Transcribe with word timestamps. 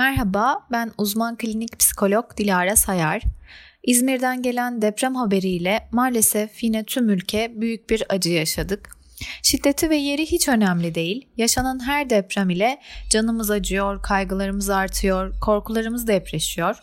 Merhaba, 0.00 0.66
ben 0.72 0.92
uzman 0.98 1.36
klinik 1.36 1.78
psikolog 1.78 2.36
Dilara 2.36 2.76
Sayar. 2.76 3.22
İzmir'den 3.82 4.42
gelen 4.42 4.82
deprem 4.82 5.14
haberiyle 5.14 5.88
maalesef 5.92 6.62
yine 6.62 6.84
tüm 6.84 7.10
ülke 7.10 7.52
büyük 7.56 7.90
bir 7.90 8.02
acı 8.08 8.30
yaşadık. 8.30 8.88
Şiddeti 9.42 9.90
ve 9.90 9.96
yeri 9.96 10.26
hiç 10.26 10.48
önemli 10.48 10.94
değil. 10.94 11.28
Yaşanan 11.36 11.86
her 11.86 12.10
deprem 12.10 12.50
ile 12.50 12.78
canımız 13.10 13.50
acıyor, 13.50 14.02
kaygılarımız 14.02 14.70
artıyor, 14.70 15.40
korkularımız 15.40 16.06
depreşiyor. 16.06 16.76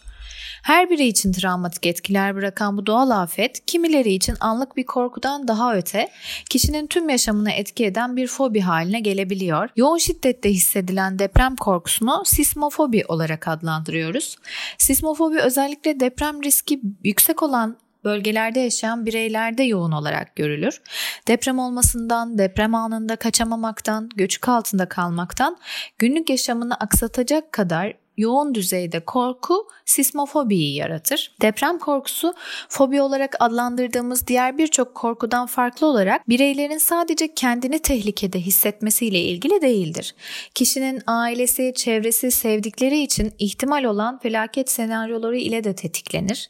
Her 0.64 0.90
biri 0.90 1.08
için 1.08 1.32
travmatik 1.32 1.86
etkiler 1.86 2.36
bırakan 2.36 2.78
bu 2.78 2.86
doğal 2.86 3.10
afet, 3.10 3.66
kimileri 3.66 4.14
için 4.14 4.38
anlık 4.40 4.78
bir 4.78 4.86
korkudan 4.86 5.48
daha 5.48 5.76
öte, 5.76 6.10
kişinin 6.50 6.88
tüm 6.88 7.10
yaşamına 7.10 7.52
etki 7.52 7.86
eden 7.86 8.16
bir 8.16 8.28
fobi 8.28 8.60
haline 8.60 9.00
gelebiliyor. 9.00 9.70
Yoğun 9.76 9.98
şiddette 9.98 10.50
hissedilen 10.50 11.20
deprem 11.20 11.56
korkusunu 11.56 12.22
sismofobi 12.26 13.04
olarak 13.08 13.48
adlandırıyoruz. 13.48 14.38
Sismofobi 14.78 15.40
özellikle 15.40 16.00
deprem 16.00 16.44
riski 16.44 16.82
yüksek 17.04 17.44
olan 17.44 17.78
bölgelerde 18.04 18.60
yaşayan 18.60 19.06
bireylerde 19.06 19.64
yoğun 19.64 19.92
olarak 19.92 20.36
görülür. 20.36 20.82
Deprem 21.28 21.60
olmasından, 21.60 22.38
deprem 22.38 22.76
anında 22.76 23.16
kaçamamaktan, 23.16 24.10
göçük 24.16 24.50
altında 24.50 24.90
kalmaktan, 24.90 25.58
günlük 25.98 26.30
yaşamını 26.30 26.76
aksatacak 26.76 27.52
kadar 27.52 27.94
yoğun 28.18 28.56
düzeyde 28.56 29.00
korku 29.00 29.68
sismofobiyi 29.86 30.76
yaratır. 30.76 31.32
Deprem 31.42 31.80
korkusu 31.80 32.34
fobi 32.70 33.02
olarak 33.02 33.36
adlandırdığımız 33.40 34.28
diğer 34.28 34.58
birçok 34.58 34.96
korkudan 34.96 35.46
farklı 35.46 35.88
olarak 35.88 36.30
bireylerin 36.30 36.78
sadece 36.78 37.34
kendini 37.34 37.80
tehlikede 37.80 38.40
hissetmesiyle 38.40 39.20
ilgili 39.20 39.62
değildir. 39.62 40.16
Kişinin 40.56 41.02
ailesi, 41.08 41.74
çevresi, 41.76 42.32
sevdikleri 42.32 43.00
için 43.00 43.34
ihtimal 43.40 43.84
olan 43.84 44.20
felaket 44.20 44.72
senaryoları 44.72 45.38
ile 45.38 45.64
de 45.64 45.76
tetiklenir. 45.76 46.50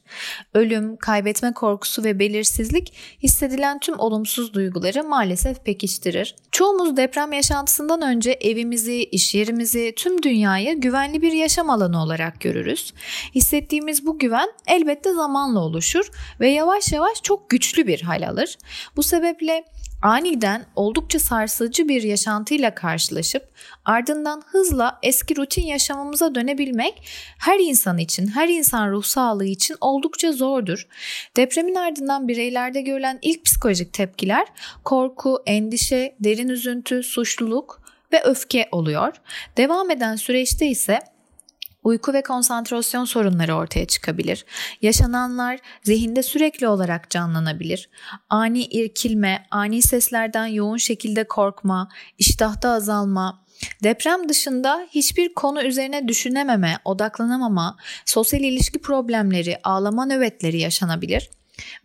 Ölüm, 0.53 0.97
kaybetme 0.97 1.53
korkusu 1.53 2.03
ve 2.03 2.19
belirsizlik 2.19 2.93
hissedilen 3.23 3.79
tüm 3.79 3.99
olumsuz 3.99 4.53
duyguları 4.53 5.03
maalesef 5.03 5.65
pekiştirir. 5.65 6.35
Çoğumuz 6.51 6.97
deprem 6.97 7.33
yaşantısından 7.33 8.01
önce 8.01 8.31
evimizi, 8.31 9.03
iş 9.03 9.35
yerimizi, 9.35 9.93
tüm 9.95 10.23
dünyayı 10.23 10.79
güvenli 10.79 11.21
bir 11.21 11.31
yaşam 11.31 11.56
alanı 11.65 12.03
olarak 12.03 12.41
görürüz. 12.41 12.93
Hissettiğimiz 13.35 14.05
bu 14.05 14.19
güven 14.19 14.49
elbette 14.67 15.13
zamanla 15.13 15.59
oluşur 15.59 16.11
ve 16.39 16.49
yavaş 16.49 16.91
yavaş 16.91 17.23
çok 17.23 17.49
güçlü 17.49 17.87
bir 17.87 18.01
hal 18.01 18.27
alır. 18.27 18.57
Bu 18.95 19.03
sebeple 19.03 19.63
aniden 20.01 20.65
oldukça 20.75 21.19
sarsıcı 21.19 21.87
bir 21.87 22.03
yaşantıyla 22.03 22.75
karşılaşıp 22.75 23.49
ardından 23.85 24.43
hızla 24.45 24.99
eski 25.03 25.37
rutin 25.37 25.65
yaşamımıza 25.65 26.35
dönebilmek 26.35 27.03
her 27.37 27.59
insan 27.59 27.97
için, 27.97 28.27
her 28.27 28.47
insan 28.47 28.91
ruh 28.91 29.03
sağlığı 29.03 29.45
için 29.45 29.75
oldukça 29.81 30.31
zordur. 30.31 30.87
Depremin 31.37 31.75
ardından 31.75 32.27
bireylerde 32.27 32.81
görülen 32.81 33.19
ilk 33.21 33.45
psikolojik 33.45 33.93
tepkiler 33.93 34.47
korku, 34.83 35.43
endişe, 35.45 36.15
derin 36.19 36.49
üzüntü, 36.49 37.03
suçluluk 37.03 37.81
ve 38.13 38.23
öfke 38.23 38.69
oluyor. 38.71 39.13
Devam 39.57 39.91
eden 39.91 40.15
süreçte 40.15 40.67
ise 40.67 40.99
uyku 41.87 42.13
ve 42.13 42.23
konsantrasyon 42.23 43.05
sorunları 43.05 43.55
ortaya 43.55 43.87
çıkabilir. 43.87 44.45
Yaşananlar 44.81 45.59
zihinde 45.83 46.23
sürekli 46.23 46.67
olarak 46.67 47.09
canlanabilir. 47.09 47.89
Ani 48.29 48.63
irkilme, 48.63 49.45
ani 49.51 49.81
seslerden 49.81 50.45
yoğun 50.45 50.77
şekilde 50.77 51.23
korkma, 51.23 51.89
iştahta 52.17 52.69
azalma, 52.69 53.47
Deprem 53.83 54.29
dışında 54.29 54.87
hiçbir 54.91 55.33
konu 55.33 55.63
üzerine 55.63 56.07
düşünememe, 56.07 56.77
odaklanamama, 56.85 57.77
sosyal 58.05 58.41
ilişki 58.43 58.79
problemleri, 58.79 59.57
ağlama 59.63 60.05
nöbetleri 60.05 60.59
yaşanabilir. 60.59 61.29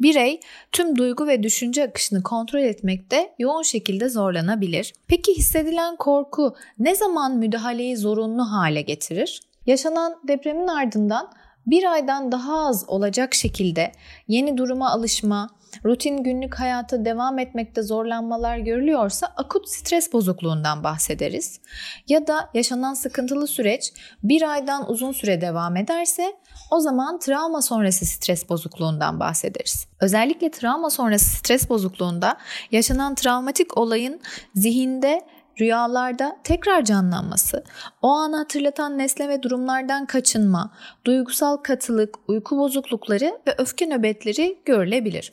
Birey 0.01 0.41
tüm 0.73 0.97
duygu 0.97 1.27
ve 1.27 1.43
düşünce 1.43 1.85
akışını 1.85 2.23
kontrol 2.23 2.61
etmekte 2.61 3.35
yoğun 3.39 3.63
şekilde 3.63 4.09
zorlanabilir. 4.09 4.95
Peki 5.07 5.37
hissedilen 5.37 5.97
korku 5.97 6.55
ne 6.79 6.95
zaman 6.95 7.37
müdahaleyi 7.37 7.97
zorunlu 7.97 8.43
hale 8.43 8.83
getirir? 8.83 9.41
Yaşanan 9.67 10.21
depremin 10.29 10.67
ardından 10.67 11.31
bir 11.67 11.93
aydan 11.93 12.33
daha 12.33 12.67
az 12.67 12.85
olacak 12.89 13.35
şekilde 13.35 13.93
yeni 14.29 14.57
duruma 14.57 14.91
alışma, 14.91 15.51
rutin 15.85 16.23
günlük 16.23 16.55
hayata 16.55 17.05
devam 17.05 17.39
etmekte 17.39 17.83
zorlanmalar 17.83 18.59
görülüyorsa 18.59 19.27
akut 19.37 19.69
stres 19.69 20.13
bozukluğundan 20.13 20.85
bahsederiz. 20.85 21.61
Ya 22.09 22.27
da 22.27 22.51
yaşanan 22.55 22.95
sıkıntılı 22.95 23.47
süreç 23.47 23.93
bir 24.23 24.53
aydan 24.53 24.91
uzun 24.91 25.13
süre 25.13 25.41
devam 25.41 25.77
ederse 25.77 26.37
o 26.71 26.81
zaman 26.81 27.19
travma 27.19 27.63
sonrası 27.63 28.07
stres 28.07 28.49
bozukluğundan 28.49 29.21
bahsederiz. 29.21 29.87
Özellikle 30.01 30.51
travma 30.51 30.91
sonrası 30.91 31.31
stres 31.37 31.69
bozukluğunda 31.69 32.37
yaşanan 32.71 33.15
travmatik 33.15 33.79
olayın 33.79 34.21
zihinde 34.55 35.23
rüyalarda 35.61 36.37
tekrar 36.45 36.85
canlanması, 36.85 37.65
o 38.03 38.09
anı 38.09 38.37
hatırlatan 38.37 38.99
nesne 38.99 39.29
ve 39.29 39.43
durumlardan 39.43 40.07
kaçınma, 40.07 40.73
duygusal 41.05 41.57
katılık, 41.57 42.15
uyku 42.29 42.59
bozuklukları 42.59 43.39
ve 43.47 43.55
öfke 43.59 43.87
nöbetleri 43.87 44.59
görülebilir. 44.65 45.31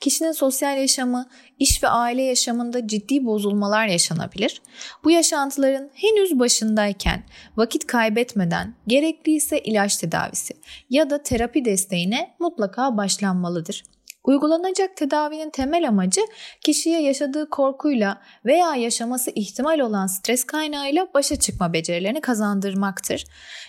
Kişinin 0.00 0.32
sosyal 0.32 0.78
yaşamı, 0.78 1.26
iş 1.58 1.82
ve 1.82 1.88
aile 1.88 2.22
yaşamında 2.22 2.86
ciddi 2.86 3.26
bozulmalar 3.26 3.86
yaşanabilir. 3.86 4.62
Bu 5.04 5.10
yaşantıların 5.10 5.90
henüz 5.94 6.38
başındayken 6.38 7.24
vakit 7.56 7.86
kaybetmeden 7.86 8.74
gerekliyse 8.86 9.58
ilaç 9.58 9.96
tedavisi 9.96 10.54
ya 10.90 11.10
da 11.10 11.22
terapi 11.22 11.64
desteğine 11.64 12.34
mutlaka 12.38 12.96
başlanmalıdır. 12.96 13.82
Uygulanacak 14.24 14.96
tedavinin 14.96 15.50
temel 15.50 15.88
amacı 15.88 16.20
kişiye 16.60 17.02
yaşadığı 17.02 17.50
korkuyla 17.50 18.20
veya 18.44 18.74
yaşaması 18.74 19.30
ihtimal 19.34 19.78
olan 19.78 20.06
stres 20.06 20.44
kaynağıyla 20.44 21.08
başa 21.14 21.36
çıkma 21.36 21.72
becerilerini 21.72 22.20
kazandırmaktır. 22.20 23.24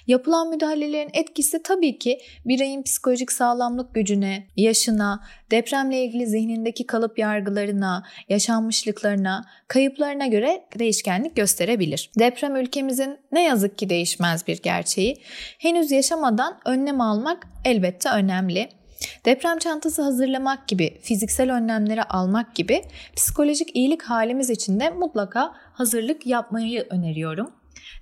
Yapılan 0.08 0.50
müdahalelerin 0.50 1.10
etkisi 1.14 1.64
tabii 1.64 2.00
ki 2.00 2.20
bireyin 2.46 2.84
psikolojik 2.84 3.32
sağlamlık 3.32 3.96
gücüne, 3.96 4.48
yaşına, 4.56 5.24
depremle 5.52 6.04
ilgili 6.04 6.28
zihnindeki 6.28 6.88
kalıp 6.88 7.20
yargılarına, 7.20 8.04
yaşanmışlıklarına, 8.30 9.46
kayıplarına 9.68 10.28
göre 10.28 10.66
değişkenlik 10.80 11.36
gösterebilir. 11.36 12.12
Deprem 12.20 12.56
ülkemizin 12.56 13.18
ne 13.32 13.44
yazık 13.44 13.78
ki 13.78 13.90
değişmez 13.90 14.48
bir 14.48 14.62
gerçeği. 14.62 15.22
Henüz 15.60 15.92
yaşamadan 15.92 16.60
önlem 16.66 17.02
almak 17.02 17.48
elbette 17.66 18.10
önemli. 18.10 18.79
Deprem 19.26 19.60
çantası 19.60 20.02
hazırlamak 20.02 20.68
gibi, 20.68 21.00
fiziksel 21.02 21.56
önlemleri 21.56 22.04
almak 22.04 22.56
gibi 22.56 22.82
psikolojik 23.16 23.76
iyilik 23.76 24.04
halimiz 24.04 24.50
için 24.50 24.80
de 24.80 24.90
mutlaka 24.90 25.54
hazırlık 25.74 26.28
yapmayı 26.28 26.88
öneriyorum. 26.90 27.52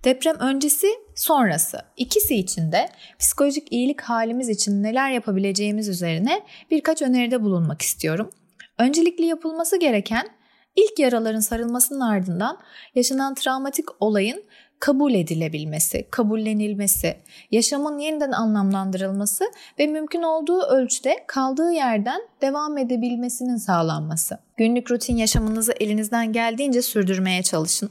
Deprem 0.03 0.35
öncesi, 0.39 0.87
sonrası 1.15 1.81
ikisi 1.97 2.35
için 2.35 2.71
de 2.71 2.89
psikolojik 3.19 3.71
iyilik 3.71 4.01
halimiz 4.01 4.49
için 4.49 4.83
neler 4.83 5.11
yapabileceğimiz 5.11 5.89
üzerine 5.89 6.41
birkaç 6.71 7.01
öneride 7.01 7.41
bulunmak 7.43 7.81
istiyorum. 7.81 8.29
Öncelikli 8.77 9.25
yapılması 9.25 9.79
gereken 9.79 10.27
ilk 10.75 10.99
yaraların 10.99 11.39
sarılmasının 11.39 11.99
ardından 11.99 12.59
yaşanan 12.95 13.35
travmatik 13.35 13.85
olayın 13.99 14.43
kabul 14.79 15.13
edilebilmesi, 15.13 16.07
kabullenilmesi, 16.11 17.15
yaşamın 17.51 17.99
yeniden 17.99 18.31
anlamlandırılması 18.31 19.45
ve 19.79 19.87
mümkün 19.87 20.21
olduğu 20.21 20.61
ölçüde 20.61 21.23
kaldığı 21.27 21.71
yerden 21.71 22.21
devam 22.41 22.77
edebilmesinin 22.77 23.57
sağlanması. 23.57 24.39
Günlük 24.57 24.91
rutin 24.91 25.17
yaşamınızı 25.17 25.73
elinizden 25.79 26.33
geldiğince 26.33 26.81
sürdürmeye 26.81 27.43
çalışın. 27.43 27.89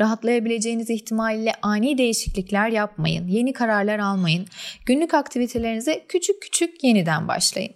Rahatlayabileceğiniz 0.00 0.90
ihtimaliyle 0.90 1.52
ani 1.62 1.98
değişiklikler 1.98 2.68
yapmayın, 2.68 3.28
yeni 3.28 3.52
kararlar 3.52 3.98
almayın. 3.98 4.46
Günlük 4.86 5.14
aktivitelerinize 5.14 6.04
küçük 6.08 6.42
küçük 6.42 6.84
yeniden 6.84 7.28
başlayın. 7.28 7.72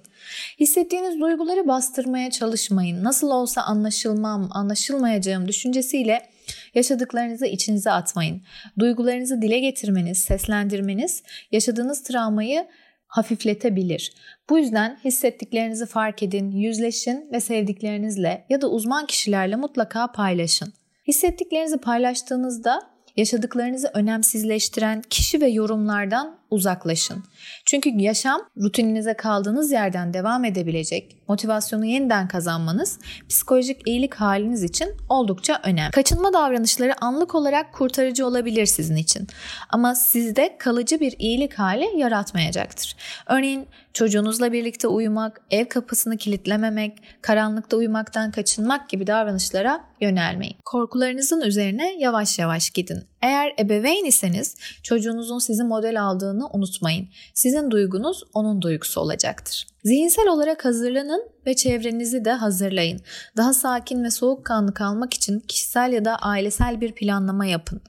Hissettiğiniz 0.60 1.20
duyguları 1.20 1.68
bastırmaya 1.68 2.30
çalışmayın. 2.30 3.04
Nasıl 3.04 3.30
olsa 3.30 3.62
anlaşılmam, 3.62 4.48
anlaşılmayacağım 4.52 5.48
düşüncesiyle 5.48 6.31
Yaşadıklarınızı 6.74 7.46
içinize 7.46 7.90
atmayın. 7.90 8.42
Duygularınızı 8.78 9.42
dile 9.42 9.58
getirmeniz, 9.58 10.18
seslendirmeniz 10.18 11.22
yaşadığınız 11.52 12.02
travmayı 12.02 12.66
hafifletebilir. 13.06 14.12
Bu 14.50 14.58
yüzden 14.58 14.98
hissettiklerinizi 15.04 15.86
fark 15.86 16.22
edin, 16.22 16.50
yüzleşin 16.50 17.28
ve 17.32 17.40
sevdiklerinizle 17.40 18.46
ya 18.48 18.60
da 18.60 18.70
uzman 18.70 19.06
kişilerle 19.06 19.56
mutlaka 19.56 20.12
paylaşın. 20.12 20.72
Hissettiklerinizi 21.08 21.78
paylaştığınızda 21.78 22.82
yaşadıklarınızı 23.16 23.90
önemsizleştiren 23.94 25.02
kişi 25.10 25.40
ve 25.40 25.48
yorumlardan 25.48 26.38
uzaklaşın. 26.52 27.24
Çünkü 27.66 27.90
yaşam 27.90 28.40
rutininize 28.62 29.14
kaldığınız 29.14 29.72
yerden 29.72 30.14
devam 30.14 30.44
edebilecek, 30.44 31.16
motivasyonu 31.28 31.84
yeniden 31.84 32.28
kazanmanız 32.28 32.98
psikolojik 33.28 33.88
iyilik 33.88 34.14
haliniz 34.14 34.62
için 34.62 34.88
oldukça 35.08 35.60
önemli. 35.64 35.90
Kaçınma 35.90 36.32
davranışları 36.32 37.04
anlık 37.04 37.34
olarak 37.34 37.72
kurtarıcı 37.72 38.26
olabilir 38.26 38.66
sizin 38.66 38.96
için 38.96 39.26
ama 39.70 39.94
sizde 39.94 40.56
kalıcı 40.58 41.00
bir 41.00 41.14
iyilik 41.18 41.54
hali 41.54 41.98
yaratmayacaktır. 41.98 42.96
Örneğin 43.26 43.66
çocuğunuzla 43.92 44.52
birlikte 44.52 44.88
uyumak, 44.88 45.40
ev 45.50 45.64
kapısını 45.64 46.16
kilitlememek, 46.16 46.98
karanlıkta 47.22 47.76
uyumaktan 47.76 48.30
kaçınmak 48.30 48.88
gibi 48.88 49.06
davranışlara 49.06 49.84
yönelmeyin. 50.00 50.56
Korkularınızın 50.64 51.40
üzerine 51.40 51.94
yavaş 51.98 52.38
yavaş 52.38 52.70
gidin. 52.70 53.11
Eğer 53.22 53.54
ebeveyn 53.58 54.04
iseniz 54.04 54.56
çocuğunuzun 54.82 55.38
sizi 55.38 55.64
model 55.64 56.02
aldığını 56.02 56.48
unutmayın. 56.52 57.08
Sizin 57.34 57.70
duygunuz 57.70 58.22
onun 58.34 58.62
duygusu 58.62 59.00
olacaktır. 59.00 59.66
Zihinsel 59.84 60.28
olarak 60.28 60.64
hazırlanın 60.64 61.28
ve 61.46 61.56
çevrenizi 61.56 62.24
de 62.24 62.32
hazırlayın. 62.32 63.00
Daha 63.36 63.52
sakin 63.52 64.04
ve 64.04 64.10
soğukkanlı 64.10 64.74
kalmak 64.74 65.14
için 65.14 65.40
kişisel 65.40 65.92
ya 65.92 66.04
da 66.04 66.16
ailesel 66.16 66.80
bir 66.80 66.92
planlama 66.92 67.46
yapın. 67.46 67.80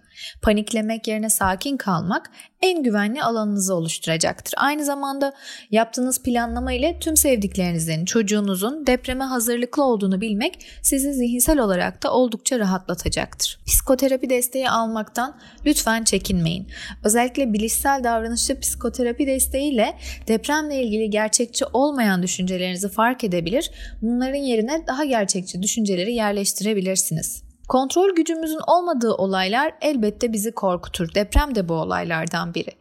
Paniklemek 0.41 1.07
yerine 1.07 1.29
sakin 1.29 1.77
kalmak 1.77 2.31
en 2.61 2.83
güvenli 2.83 3.23
alanınızı 3.23 3.75
oluşturacaktır. 3.75 4.53
Aynı 4.57 4.85
zamanda 4.85 5.33
yaptığınız 5.71 6.23
planlama 6.23 6.73
ile 6.73 6.99
tüm 6.99 7.17
sevdiklerinizin, 7.17 8.05
çocuğunuzun 8.05 8.87
depreme 8.87 9.23
hazırlıklı 9.23 9.83
olduğunu 9.83 10.21
bilmek 10.21 10.65
sizi 10.81 11.13
zihinsel 11.13 11.59
olarak 11.59 12.03
da 12.03 12.13
oldukça 12.13 12.59
rahatlatacaktır. 12.59 13.59
Psikoterapi 13.65 14.29
desteği 14.29 14.69
almaktan 14.69 15.37
lütfen 15.65 16.03
çekinmeyin. 16.03 16.67
Özellikle 17.03 17.53
bilişsel 17.53 18.03
davranışçı 18.03 18.59
psikoterapi 18.59 19.27
desteğiyle 19.27 19.97
depremle 20.27 20.83
ilgili 20.83 21.09
gerçekçi 21.09 21.65
olmayan 21.65 22.23
düşüncelerinizi 22.23 22.89
fark 22.89 23.23
edebilir, 23.23 23.71
bunların 24.01 24.35
yerine 24.35 24.87
daha 24.87 25.05
gerçekçi 25.05 25.63
düşünceleri 25.63 26.13
yerleştirebilirsiniz. 26.13 27.52
Kontrol 27.67 28.15
gücümüzün 28.15 28.59
olmadığı 28.67 29.13
olaylar 29.13 29.73
elbette 29.81 30.33
bizi 30.33 30.51
korkutur. 30.51 31.15
Deprem 31.15 31.55
de 31.55 31.69
bu 31.69 31.73
olaylardan 31.73 32.53
biri. 32.53 32.71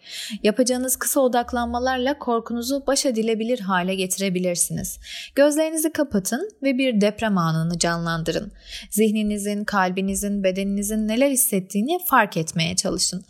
Yapacağınız 0.43 0.97
kısa 0.97 1.21
odaklanmalarla 1.21 2.19
korkunuzu 2.19 2.87
baş 2.87 3.07
edilebilir 3.07 3.61
hale 3.61 3.95
getirebilirsiniz. 3.95 4.99
Gözlerinizi 5.35 5.93
kapatın 5.93 6.51
ve 6.63 6.79
bir 6.79 7.01
deprem 7.01 7.39
anını 7.39 7.79
canlandırın. 7.79 8.53
Zihninizin, 8.91 9.65
kalbinizin, 9.65 10.45
bedeninizin 10.45 11.09
neler 11.09 11.31
hissettiğini 11.31 11.99
fark 12.07 12.37
etmeye 12.37 12.77
çalışın. 12.77 13.25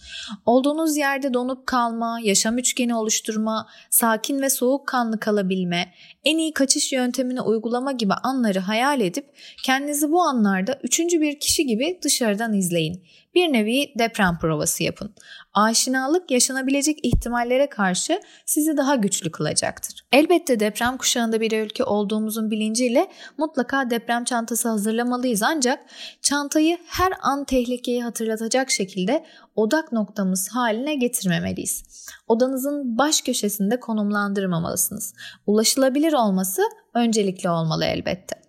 Olduğunuz 0.47 0.97
yerde 0.97 1.35
donup 1.35 1.67
kalma, 1.67 2.21
yaşam 2.23 2.59
üçgeni 2.59 2.95
oluşturma, 2.95 3.67
sakin 3.91 4.43
ve 4.43 4.51
soğukkanlı 4.51 5.21
kalabilme, 5.21 5.93
en 6.25 6.39
iyi 6.39 6.53
kaçış 6.53 6.93
yöntemini 6.93 7.41
uygulama 7.41 7.93
gibi 7.93 8.15
anları 8.15 8.59
hayal 8.59 9.01
edip 9.01 9.27
kendinizi 9.65 10.13
bu 10.13 10.23
anlarda 10.23 10.79
üçüncü 10.83 11.21
bir 11.21 11.42
kişi 11.43 11.67
gibi 11.67 11.99
dışarıdan 12.05 12.55
izleyin. 12.55 13.05
Bir 13.35 13.53
nevi 13.53 13.93
deprem 13.99 14.39
provası 14.39 14.83
yapın. 14.83 15.15
Aşinalık 15.55 16.31
yaşanabilecek 16.31 16.99
ihtimallere 17.03 17.69
karşı 17.69 18.21
sizi 18.47 18.77
daha 18.77 18.95
güçlü 18.95 19.31
kılacaktır. 19.31 20.05
Elbette 20.13 20.61
deprem 20.61 20.97
kuşağında 20.97 21.41
bir 21.41 21.63
ülke 21.63 21.85
olduğumuzun 21.85 22.51
bilinciyle 22.51 23.09
mutlaka 23.39 23.91
deprem 23.91 24.25
çantası 24.25 24.69
hazırlamalıyız 24.69 25.43
ancak 25.43 25.81
çantayı 26.23 26.79
her 26.87 27.13
an 27.23 27.45
tehlikeyi 27.45 28.03
hatırlatacak 28.03 28.71
şekilde 28.71 29.25
odak 29.57 29.93
noktamız 29.93 30.49
haline 30.49 30.95
getirmemeliyiz. 30.95 31.85
Odanızın 32.29 32.99
baş 32.99 33.23
köşesinde 33.23 33.81
konumlandırmamalısınız. 33.81 35.15
Ulaşılabilir 35.47 36.13
olması 36.13 36.63
öncelikli 36.95 37.49
olmalı 37.49 37.85
elbette. 37.85 38.42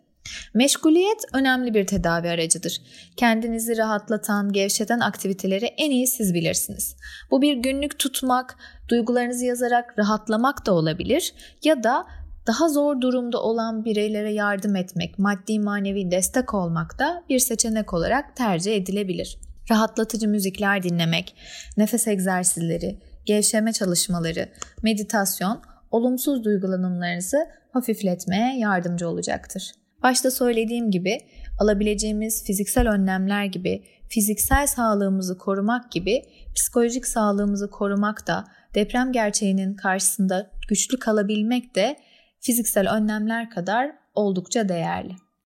Meşguliyet 0.53 1.21
önemli 1.33 1.73
bir 1.73 1.87
tedavi 1.87 2.29
aracıdır. 2.29 2.81
Kendinizi 3.17 3.77
rahatlatan, 3.77 4.51
gevşeten 4.51 4.99
aktiviteleri 4.99 5.65
en 5.65 5.91
iyi 5.91 6.07
siz 6.07 6.33
bilirsiniz. 6.33 6.95
Bu 7.31 7.41
bir 7.41 7.57
günlük 7.57 7.99
tutmak, 7.99 8.55
duygularınızı 8.89 9.45
yazarak 9.45 9.99
rahatlamak 9.99 10.65
da 10.65 10.73
olabilir 10.73 11.33
ya 11.63 11.83
da 11.83 12.05
daha 12.47 12.69
zor 12.69 13.01
durumda 13.01 13.41
olan 13.41 13.85
bireylere 13.85 14.33
yardım 14.33 14.75
etmek, 14.75 15.19
maddi 15.19 15.59
manevi 15.59 16.11
destek 16.11 16.53
olmak 16.53 16.99
da 16.99 17.23
bir 17.29 17.39
seçenek 17.39 17.93
olarak 17.93 18.35
tercih 18.35 18.75
edilebilir. 18.75 19.37
Rahatlatıcı 19.71 20.27
müzikler 20.27 20.83
dinlemek, 20.83 21.35
nefes 21.77 22.07
egzersizleri, 22.07 22.99
gevşeme 23.25 23.73
çalışmaları, 23.73 24.49
meditasyon 24.83 25.61
olumsuz 25.91 26.43
duygulanımlarınızı 26.43 27.37
hafifletmeye 27.71 28.59
yardımcı 28.59 29.07
olacaktır. 29.07 29.71
Başta 30.03 30.31
söylediğim 30.31 30.91
gibi 30.91 31.17
alabileceğimiz 31.59 32.44
fiziksel 32.44 32.89
önlemler 32.89 33.45
gibi 33.45 33.83
fiziksel 34.09 34.67
sağlığımızı 34.67 35.38
korumak 35.38 35.91
gibi 35.91 36.21
psikolojik 36.55 37.07
sağlığımızı 37.07 37.69
korumak 37.69 38.27
da 38.27 38.44
deprem 38.75 39.11
gerçeğinin 39.11 39.73
karşısında 39.73 40.51
güçlü 40.69 41.00
kalabilmek 41.00 41.75
de 41.75 41.95
fiziksel 42.41 42.94
önlemler 42.94 43.50
kadar 43.50 43.91
oldukça 44.15 44.69
değerli. 44.69 45.22